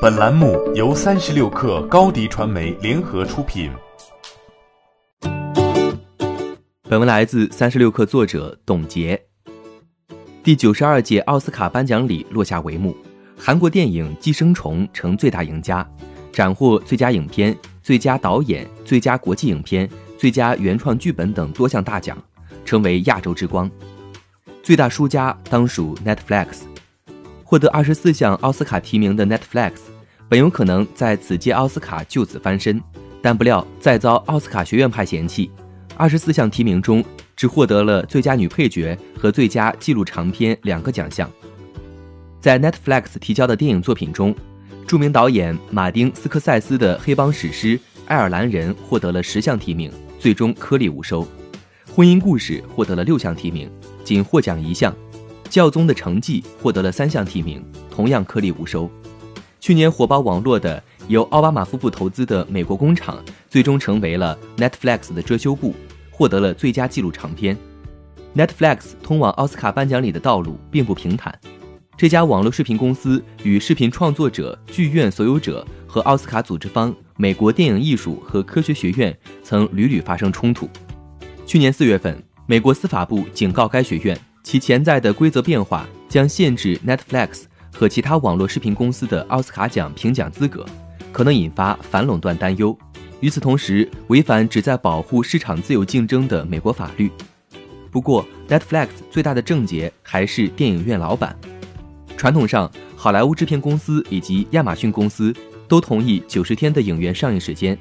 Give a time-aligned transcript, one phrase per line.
[0.00, 3.70] 本栏目由三十六氪高低传媒联合出品。
[6.88, 9.22] 本文来自三十六氪作者董洁。
[10.42, 12.96] 第九十二届奥斯卡颁奖礼落下帷幕，
[13.36, 15.86] 韩国电影《寄生虫》成最大赢家，
[16.32, 19.86] 斩获最佳影片、最佳导演、最佳国际影片、
[20.16, 22.16] 最佳原创剧本等多项大奖，
[22.64, 23.70] 成为亚洲之光。
[24.62, 26.69] 最大输家当属 Netflix。
[27.50, 29.72] 获得二十四项奥斯卡提名的 Netflix，
[30.28, 32.80] 本有可能在此届奥斯卡就此翻身，
[33.20, 35.50] 但不料再遭奥斯卡学院派嫌弃。
[35.96, 41.28] 二十四项提名中，只获得了最佳女配角和最佳纪录长片两个奖项。
[42.40, 44.32] 在 Netflix 提交的电影作品中，
[44.86, 51.26] 著名导演马丁斯科塞斯的黑帮史诗《爱尔兰人》获得了十项提名，最终颗粒无收。
[51.92, 53.68] 婚姻故事获得了六项提名，
[54.04, 54.94] 仅获奖一项。
[55.50, 58.88] 教宗的成绩获得了三项提名，同样颗粒无收。
[59.58, 63.16] 去年火爆网络的由奥巴马夫妇投资的《美国工厂》，
[63.48, 65.74] 最终成为了 Netflix 的遮羞布，
[66.08, 67.58] 获得了最佳纪录长片。
[68.34, 71.36] Netflix 通往奥斯卡颁奖礼的道路并不平坦。
[71.96, 80.68] 这家网络视频公司与视频创作者、剧院所有者和奥斯卡组织方美国电影艺术和科学学院曾屡屡发生冲突。
[81.44, 84.16] 去年四月份，美国司法部警告该学院。
[84.42, 90.64] 其潜在的规则变化将限制 Netflix 和其他网络视频公司的奥斯卡奖评奖资格，
[91.12, 92.76] 可能引发反垄断担忧。
[93.20, 97.10] 与此同时，违反旨在保护市场自由竞争的美国法律。
[97.90, 101.36] 不过，Netflix 最大的症结还是电影院老板。
[102.16, 105.34] 传统上，好莱坞制片公司以及亚马逊公司
[105.68, 107.76] 都同意九十天的影院上映时间，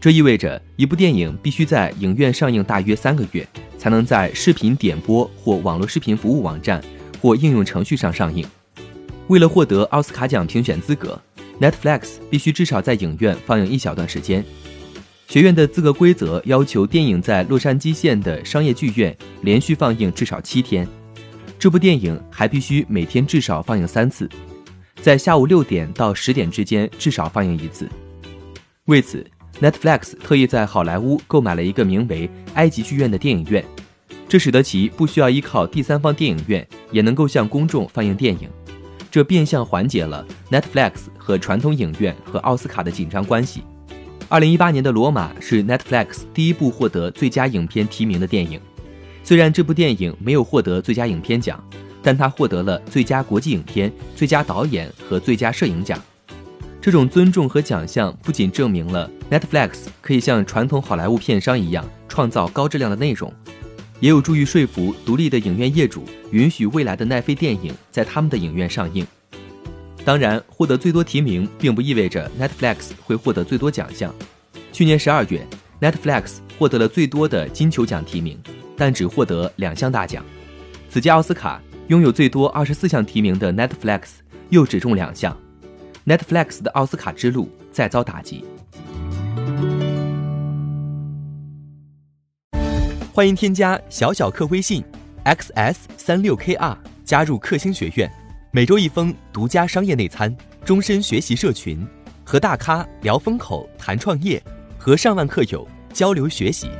[0.00, 3.46] 这意味着一部电影必须在影院上映大约三个月。
[3.78, 6.82] 才能在视频点播或网络视频服务网站
[7.22, 8.44] 或应用程序上上映。
[9.28, 11.18] 为了获得奥斯卡奖评选资格
[11.60, 14.44] ，Netflix 必须至少在影院放映一小段时间。
[15.28, 20.86] 学院的资格规则要求电影在洛杉矶县的商业剧院连续放映至少七天。
[21.58, 24.28] 这部电影还必须每天至少放映三次，
[25.00, 27.88] 在下午六点到十点之间至少放映一次。
[28.86, 29.24] 为此。
[29.60, 33.64] Netflix 特意在好莱坞购买了一个名为“埃及剧院”的电影院，
[34.28, 38.48] 这使得其不需要依靠第三方电影院，也能够向公众放映电影。
[39.10, 43.64] 这变相缓解了 Netflix 和传统影院和奥斯卡的紧张关系。
[44.28, 48.60] 二零一八年的《罗马》是 Netflix 第一部获得最佳影片提名的电影，
[49.24, 51.60] 虽然这部电影没有获得最佳影片奖，
[52.00, 56.00] 但它获得了最佳国际影片、最佳导演和最佳摄影奖。
[56.80, 63.32] 这种尊重和奖项不仅证明了 Netflix 可以像传统好莱坞片商一样创造高质量的内容，
[64.00, 69.06] 也有助于说服独立的影院业主允许未来的奈飞电影在他们的影院上映。
[70.04, 74.14] 当然，获得最多提名并不意味着 Netflix 会获得最多奖项。
[74.72, 75.44] 去年十二月
[75.80, 78.38] ，Netflix 获得了最多的金球奖提名，
[78.76, 80.24] 但只获得两项大奖。
[80.88, 84.02] 此届奥斯卡拥有最多二十四项提名的 Netflix
[84.48, 85.36] 又只中两项。
[86.08, 88.42] Netflix 的奥斯卡之路再遭打击。
[93.12, 94.82] 欢迎添加小小客微信
[95.26, 96.74] xs 三六 kr
[97.04, 98.10] 加入克星学院，
[98.52, 101.86] 每周一封独家商业内参，终身学习社群，
[102.24, 104.42] 和大咖聊风口、谈创业，
[104.78, 106.70] 和上万客友交流学习。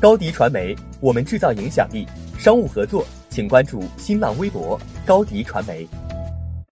[0.00, 2.06] 高迪传媒，我们制造影响力。
[2.38, 5.86] 商务合作，请关注新浪微博高迪传媒。